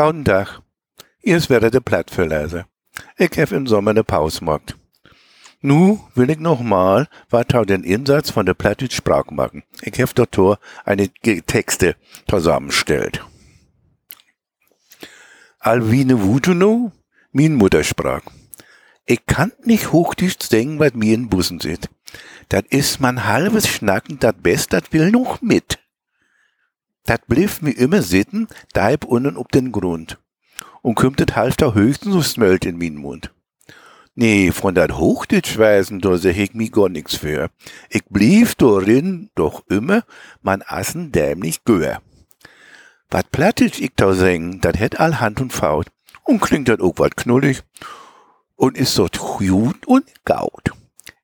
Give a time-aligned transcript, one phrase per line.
[0.00, 0.62] Tag.
[1.18, 2.64] Hier ist wieder der Plattverleser.
[3.18, 4.74] Ich hab im Sommer ne Pause gemacht.
[5.60, 9.62] Nu will ich noch mal weiter den Insatz von der Plattdeutsch Sprache machen.
[9.82, 13.22] Ich hab dort eine Texte zusammenstellt.
[15.58, 16.92] Alwine Wutuno,
[17.32, 18.22] min Muttersprach.
[19.04, 21.90] Ich kann nicht Hochdeutsch denken, was mir in Bussen sitzt.
[22.48, 25.78] Dat is man halbes Schnacken, dat Best, dat will noch mit.
[27.04, 30.18] Dat blieb mir immer sitten, deib unten ob den Grund.
[30.82, 33.32] Und kümmt das half da höchstens so smölt in min Mund.
[34.14, 37.50] Nee, von dat Hochdeutsch weisen, da seh ich mi gar nix für.
[37.88, 40.02] Ich blieb darin doch immer
[40.42, 42.02] man assen dämlich gör.
[43.08, 45.86] Wat Plattdeutsch ich da singen, dat hätt all Hand und Faut.
[46.24, 47.62] Und klingt dat auch wat knullig.
[48.56, 50.70] Und ist so gut und gaut.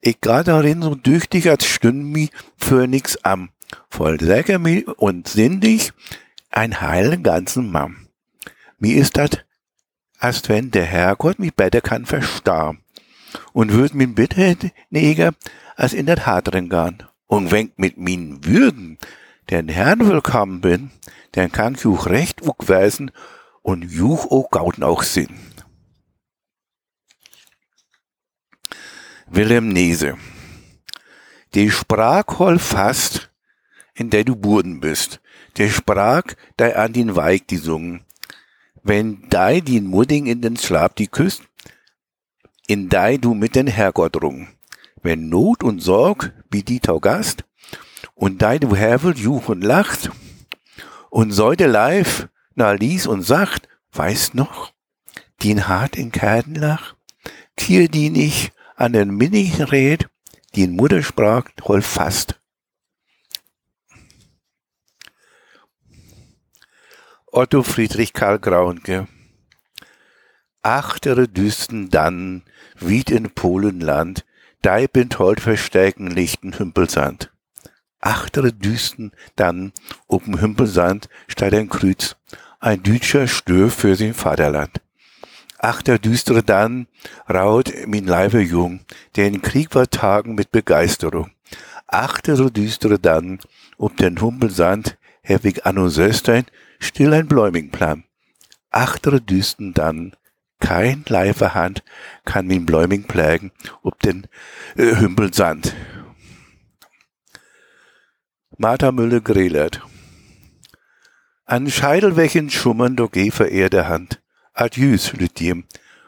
[0.00, 3.50] Ich grad darin so düchtig, als stünd mi für nix am.
[3.88, 5.92] Voll lecker mi und sinnig,
[6.50, 8.08] ein heilen ganzen Mann.
[8.78, 9.44] Mi ist dat,
[10.18, 12.76] als wenn der Herrgott mi besser kann verstar.
[13.52, 14.56] Und würd min bitte
[14.90, 15.32] neger,
[15.76, 17.02] als in dat Hart drin gehen.
[17.26, 18.98] Und wenn mit min Würden
[19.50, 20.90] den Herrn willkommen bin,
[21.32, 23.10] dann kann juch recht weisen
[23.62, 25.38] und juch auch gauten auch sinn.
[29.26, 30.16] Wilhelm Nese.
[31.54, 33.25] Die Sprach hol fast,
[33.96, 35.20] in der du Burden bist.
[35.56, 36.24] Der Sprach,
[36.58, 38.04] der an den Weig die sungen.
[38.82, 41.42] Wenn dei den Mudding in den Schlaf die küsst,
[42.68, 44.48] in dei du mit den Herrgott rung.
[45.02, 47.44] Wenn Not und Sorg wie die Taugast,
[48.14, 50.10] und dei du Hervel juch und lacht,
[51.10, 54.72] und säude live na lies und sagt, weißt noch,
[55.42, 56.94] den hart in Kerdenlach,
[57.56, 60.08] kier die nicht an den Minigerät,
[60.54, 62.40] die in Muttersprach toll fast.
[67.36, 69.08] Otto Friedrich Karl Graunke
[70.62, 72.44] Achtere Düsten dann,
[72.80, 74.24] wied in Polenland,
[74.62, 77.30] dei bin toll verstärken lichten Hümpelsand.
[78.00, 79.74] Achtere Düsten dann,
[80.08, 82.16] ob'n Hümpelsand, steht ein Kreuz,
[82.58, 84.80] ein Dütscher Stör für sein Vaterland.
[85.58, 86.86] Ach, der düstere dann
[87.28, 88.80] raut min Leibe jung,
[89.14, 91.32] der in Krieg war tagen mit Begeisterung.
[91.86, 93.40] Ach, der so düstere dann,
[93.76, 96.46] ob den Humpelsand, herwig anno Söstein,
[96.78, 98.04] still ein Bläumingplan.
[98.70, 100.14] Achtere düsten dann,
[100.60, 101.82] kein Leiferhand
[102.24, 104.26] kann min Bläuming plägen, ob den
[104.76, 105.74] äh, Hümpelsand.
[108.58, 109.82] Martha Mülle-Grelert
[111.44, 114.22] An Scheidelwächen schummern do geh verehrte Hand
[114.56, 115.64] Adieus, Lütiem.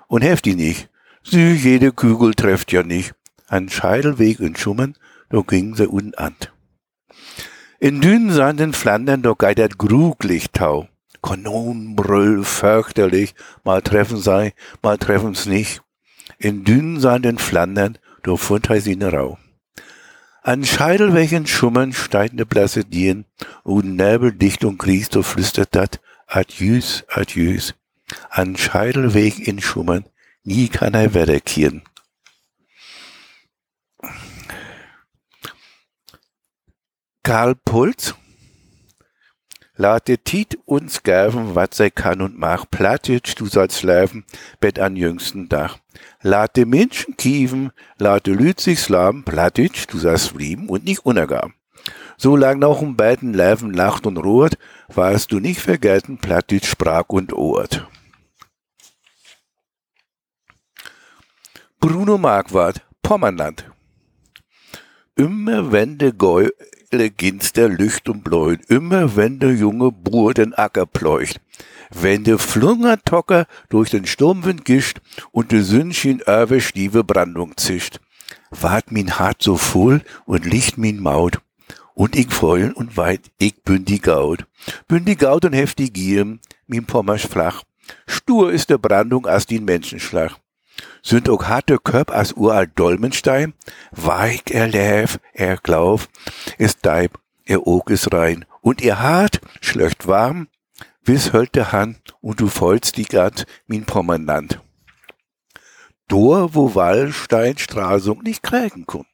[0.06, 0.88] Und heft die nicht.
[1.22, 3.14] Sie, jede Kügel trefft ja nicht.
[3.46, 4.96] An Scheidelweg in Schumann,
[5.28, 6.14] da ging sie unten
[7.81, 10.89] In dünnen Sanden Flandern, da geitert gruglich Tau.
[11.22, 14.53] Kanonenbrüll, fürchterlich, mal treffen sei,
[14.83, 15.81] mal treffen's nicht.
[16.39, 19.39] In dünnen Sanden Flandern, da fund he sie ne Rau.
[20.43, 23.27] An Scheidelwächen Schummern steigende blasse Dien,
[23.62, 27.75] und Nebel dicht und Christo flüstert dat, Adieus, adieus,
[28.28, 30.05] an Scheidelweg in Schumann,
[30.43, 31.83] nie kann er wiederkehren.
[37.28, 38.15] Karl Puls,
[39.77, 44.25] Lade Tiet uns gäven, wat sei kann und mach, Plattitsch, du sollst leben,
[44.61, 45.77] Bett an jüngsten Dach.
[46.22, 51.53] Lade Menschen kieven, lade Lüt sich slaven, Plattitsch, du sollst blieben und nicht unergaben.
[52.16, 54.56] So lang noch um beiden Leben lacht und ruht,
[54.89, 57.87] warst du nicht vergessen, Plattitsch, Sprach und Ort.
[61.78, 63.71] Bruno Marquardt, Pommernland.
[65.15, 66.12] Immer wenn de
[66.91, 71.39] Gäule ginster Lücht und bläut, immer wenn der junge Bur den Acker pleucht,
[71.91, 78.01] wenn de Flungertocker durch den Sturmwind gischt und de Sündchen über Stieve Brandung zischt,
[78.51, 81.41] ward min Hart so voll und licht min Maut,
[81.95, 84.47] und ich freulen und weit, ich bin die Gaut,
[84.86, 87.65] bin die Gaut und heftig Gier, min Pommersch flach,
[88.07, 90.36] stur ist der Brandung as den Menschenschlag
[91.03, 93.54] sind auch harte Körp als uralt Dolmenstein,
[93.92, 96.09] weich er läf, er glaub,
[96.59, 100.48] ist deib, er Oog ist rein, und ihr hart schlöcht warm,
[101.03, 104.60] bis hölt der Hand, und du folgst die Gatt min Pommernland.
[106.09, 109.04] Dor, wo Wallstein Straßung nicht krägen kun.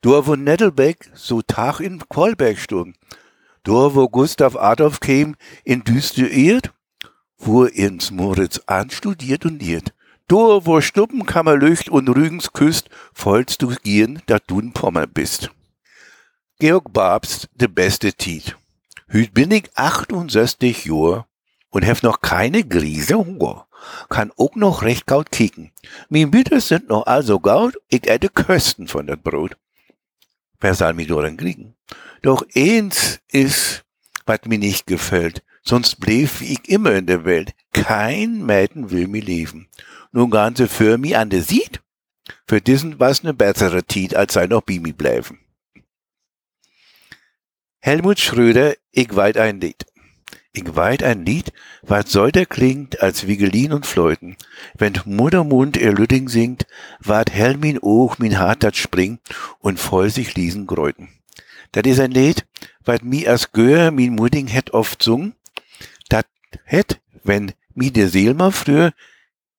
[0.00, 2.96] Dor, wo Nettelbeck so Tag in Kolberg stund.
[3.62, 6.72] Dor, wo Gustav Adolf käm in Düste irrt,
[7.38, 9.94] wo ins Moritz anstudiert und irrt.
[10.28, 15.50] Du, wo Stuppenkammer lücht und Rügens küsst, vollst du gehen, dat du in Pommer bist.
[16.58, 18.56] Georg Babst, de beste Tiet.
[19.08, 21.26] Hüt bin ich 68 Jor
[21.70, 23.66] und hef noch keine Grise Hunger.
[24.08, 25.72] Kann auch noch recht gaut kicken.
[26.08, 29.56] Min Bitte sind noch also gaut, ich äte Kösten von dat Brot.
[30.60, 31.74] Wer soll mi doren kriegen?
[32.22, 33.82] Doch eins is,
[34.26, 37.52] wat mi nicht gefällt, sonst blieb ich immer in der Welt.
[37.72, 39.68] Kein Mäden will mi leben.
[40.12, 41.80] Nun ganze für mi an der sieht,
[42.46, 45.40] für diesen was ne bessere Tiet, als sei noch Bimi bleiben.
[47.80, 49.86] Helmut Schröder, ich weit ein Lied.
[50.52, 54.36] Ich weit ein Lied, wat soll der klingt, als Wigelin und Fleuten.
[54.76, 56.66] Wenn Muttermund ihr Lütting singt,
[57.00, 59.20] wat hell min Och, min Hart dat springt
[59.60, 61.08] und voll sich Liesen gräuten.
[61.72, 62.46] Dat is ein Lied,
[62.84, 65.34] wat mi as Göhr min Mudding het oft sung,
[66.10, 66.26] dat
[66.64, 68.92] het, wenn mi der Seel mal früher,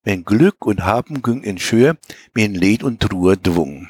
[0.03, 1.97] wenn Glück und Haben güng in Schür,
[2.33, 3.89] min Lied und Truhe dwung.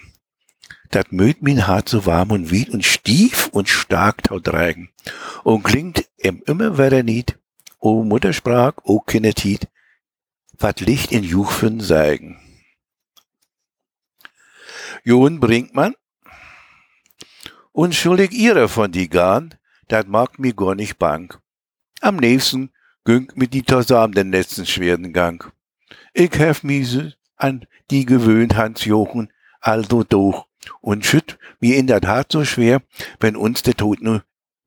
[0.92, 4.90] Dat mögt min Hart so warm und wied und stief und stark taut reigen
[5.44, 7.38] und klingt em immer wieder niet,
[7.80, 9.68] o Muttersprach, o Kindertiet,
[10.60, 12.40] wat Licht in Juchfen seigen.
[15.04, 15.96] John Brinkmann,
[17.72, 19.56] unschuldig ihrer von die Garn,
[19.88, 21.36] dat mag mi gar nicht bang.
[22.02, 22.72] Am nächsten
[23.04, 25.52] güng mit die Tosam den letzten schweren Gang.
[26.14, 26.86] Ich hef mi
[27.38, 30.48] an die gewöhnt Hans Jochen, also doch,
[30.82, 32.82] und schütt mir in der Tat so schwer,
[33.20, 34.24] wenn uns der Tod nur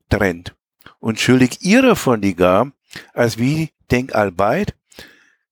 [0.09, 0.55] trennt
[0.99, 2.71] und schuldig ihrer von die gar,
[3.13, 4.75] als wie denk albeit,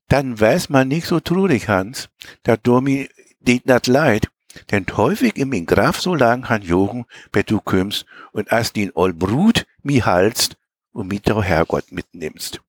[0.07, 2.09] dann weiß man nicht so trurig, Hans,
[2.43, 3.07] dat du mir
[3.39, 4.29] dit nat leid,
[4.71, 8.91] denn häufig im in Graf so lang han Jochen, bet du kümmst und as din
[8.93, 10.57] ol Brut mi halst
[10.91, 12.61] und mit der Herrgott mitnimmst.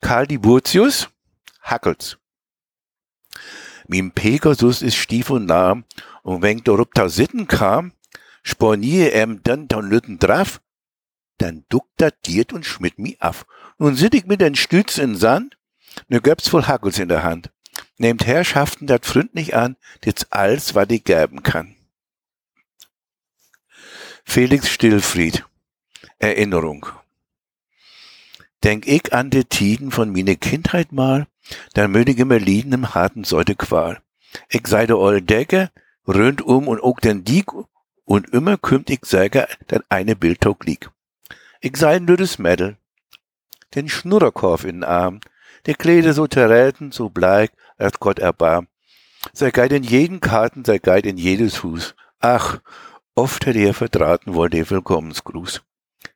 [0.00, 1.08] Karl Diburtius,
[1.70, 2.18] Hackels.
[3.86, 5.84] Mim Pegasus ist stief und lahm,
[6.22, 7.92] und wenn der Ruptau sitten kam,
[8.42, 10.60] spornier em dann ton Lütten drauf,
[11.38, 13.46] dann duckt dat Diert und schmidt mi af.
[13.78, 15.56] Nun sit ich mit den Stütz in Sand,
[16.08, 17.50] ne Göps voll Hackels in der Hand.
[17.96, 21.76] Nehmt Herrschaften dat freundlich an, jetzt alles, was ich geben kann.
[24.24, 25.44] Felix Stillfried.
[26.18, 26.86] Erinnerung.
[28.64, 31.28] Denk ich an die Tiden von mine Kindheit mal,
[31.74, 34.00] dann ich immer lieden im harten Säute Qual.
[34.48, 35.70] Ich sei der old Decke,
[36.06, 37.52] rönt um und ook den Diek,
[38.04, 40.90] und immer kümmt ich säger, dat eine Bildtog lieg.
[41.60, 42.78] Ich sei nur das Mädel,
[43.74, 45.20] den Schnurrerkorf in den Arm,
[45.66, 48.68] der Kleider so terrelten, so bleich, als Gott erbarm.
[49.32, 51.94] Sei geit in jeden Karten, sei geit in jedes Fuß.
[52.20, 52.60] Ach,
[53.14, 55.62] oft hätte er vertraten wohl der Willkommensgruß.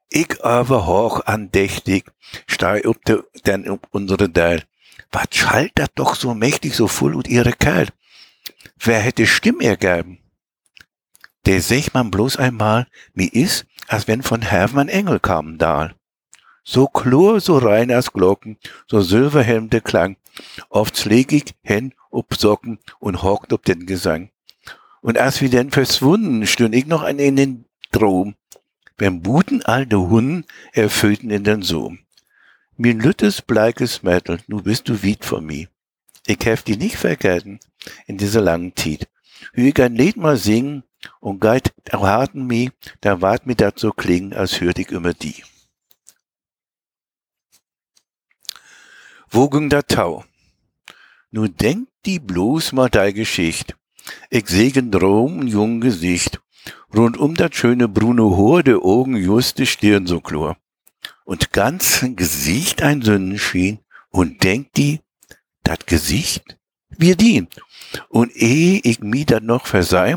[0.08, 2.04] Ich aber hoch andächtig,
[2.46, 4.62] stei up de, denn up unsere Deil.
[5.10, 7.88] Was schallt dat doch so mächtig, so voll und ihre Kerl?
[8.78, 10.18] Wer hätte Stimm ergeben?
[11.46, 15.94] Der sech man bloß einmal, mi is, als wenn von Hermann Engel kamen dahl.
[16.64, 20.16] So klur, so rein als Glocken, so silberhelm der Klang,
[20.68, 24.30] oft leg ich hen ob Socken und hockt ob den Gesang.
[25.00, 28.36] Und als wie denn verschwunden, stünd ich noch an in den Drom,
[28.96, 32.00] wenn Buten alte Hunden erfüllten in den Sohm.
[32.84, 35.68] Mir lüttes bleikes Mädel, nu bist du wied von mi.
[36.26, 37.60] Ich hef die nicht vergessen
[38.08, 39.08] in dieser langen Zeit.
[39.52, 40.82] Hü ich ein Lied mal singen,
[41.20, 45.44] und geit erwarten mi, da wart mi dat so klingen, als hört ich immer die.
[49.30, 50.24] Wo ging Tau?
[51.30, 53.76] Nu denk die bloß mal dei Geschicht.
[54.28, 56.40] Ich segen Drom ein jung Gesicht.
[56.92, 60.56] Rund um dat schöne brune Haar, de Augen just die Stirn so klur.
[61.24, 63.78] Und ganz Gesicht ein Sonnenschien.
[64.10, 65.00] Und denk die,
[65.62, 66.58] dat Gesicht,
[66.90, 67.48] wir dien.
[68.08, 70.16] Und eh ich mi dat noch verseih,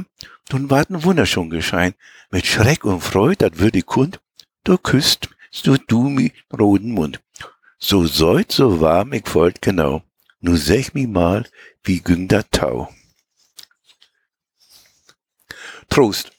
[0.52, 1.94] nun ward ein Wunder schon geschein.
[2.32, 4.20] Mit Schreck und Freud, dat würd ich kund,
[4.64, 5.30] du küsst
[5.64, 7.22] du du mi roten Mund.
[7.78, 10.04] So seut, so warm, ich wollt genau.
[10.40, 11.48] Nu sech mi mal,
[11.84, 12.94] wie güng dat Tau.
[15.90, 16.32] Trost.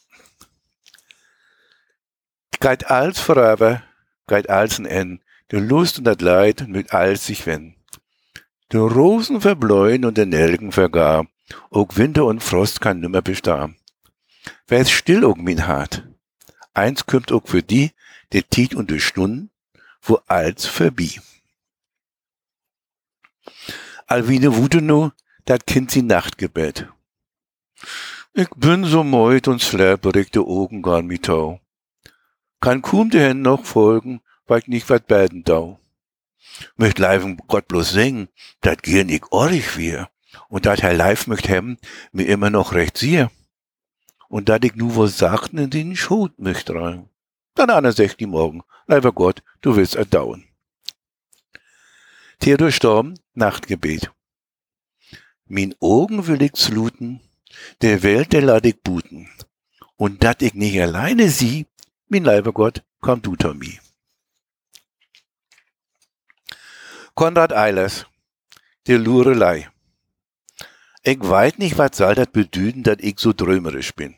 [2.60, 3.82] Geit als forever,
[4.26, 7.76] geit als ein N, de Lust und dat Leid mit als sich wenn.
[8.72, 11.26] De Rosen verbläuen und der Nelken vergar,
[11.70, 13.74] ook Winter und Frost kann nimmer bestar.
[14.66, 16.04] Wer ist still ook min hart?
[16.74, 17.92] Eins kümmt ook für die,
[18.32, 19.50] der Tiet und de Stunden,
[20.02, 21.20] wo als verbi.
[24.06, 25.10] Alwine wute nu,
[25.44, 26.88] dat Kind sie Nachtgebet.
[28.34, 31.60] Ich bin so meut und släperig de Augen gar mi tau.
[32.66, 35.78] Kann kaum de Hände noch folgen, weil ich nicht wat beten dau.
[36.74, 38.28] Möcht leiven Gott bloß singen,
[38.60, 40.08] dat gehen ich orrig wir.
[40.48, 41.78] Und dat Herr Leif möcht hem,
[42.10, 43.30] mir immer noch recht siehe
[44.28, 47.08] und dat ich nu was sagten in den Schot möcht rein.
[47.54, 50.42] Dann an der die morgen, lieber Gott, du willst erdauern.
[52.40, 54.10] Theodor Storm, Nachtgebet.
[55.44, 57.20] Min Augen will ich zluten,
[57.80, 59.30] der Welt der lad ich buten.
[59.94, 61.66] Und dat ich nicht alleine sieh,
[62.08, 63.78] min leiber Gott, komm du to mi.
[67.14, 68.06] Konrad Eilers,
[68.86, 69.68] der Lurelei.
[71.02, 74.14] Ich weiß nicht, was soll dat bedüden, dat ich so drömerisch bin.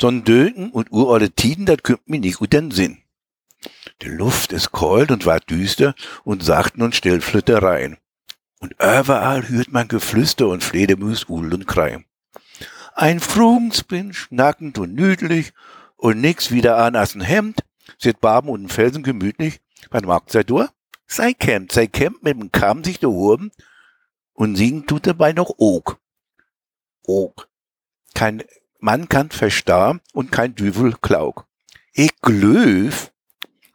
[0.00, 3.02] So'n Döten und uralte Tiden, dat kümmt mir nicht gut den Sinn.
[4.02, 7.96] Die Luft ist kalt und war düster und sachten und Stillflüttereien.
[8.60, 12.04] Und überall hört man Geflüster und Fledermus, Uhl und Krei.
[12.94, 15.52] Ein Frugensbin, schnackend und nüdlich
[16.02, 17.60] und nix wieder an als ein Hemd,
[17.96, 20.66] sit Barben und Felsen gemütlich, was mag sei du?
[21.06, 23.52] Sei kämmt, sei kämmt mit dem Kamm sich da oben
[24.32, 26.00] und singen tut dabei noch Ook.
[27.06, 27.48] Ook.
[28.14, 28.42] Kein
[28.80, 31.46] Mann kann verstar und kein Düvel klaug.
[31.92, 33.12] Ich glöf,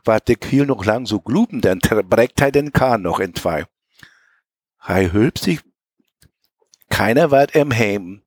[0.04, 3.66] wat de Kiel noch lang so gluben, dann breckt hij den Kahn noch in zwei.
[4.86, 5.62] Hei hülpt sich,
[6.90, 8.22] keiner wart em heim,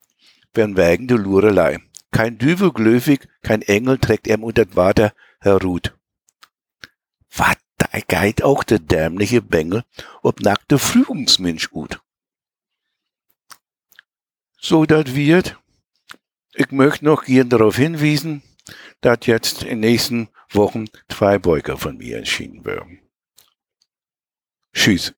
[0.55, 1.81] wenn wegen de Lurelei.
[2.11, 5.97] Kein Düvel glöfig, kein Engel trägt em unter d Water herruht.
[7.35, 9.85] Wat, da geit auch der dämliche Bengel,
[10.23, 12.01] ob nackte Flügungsmensch gut.
[14.59, 15.59] So dat wird,
[16.55, 18.43] ich möchte noch gern darauf hinwiesen,
[19.01, 23.01] dass jetzt in den nächsten Wochen zwei Beuger von mir erschienen werden.
[24.73, 25.15] Tschüss.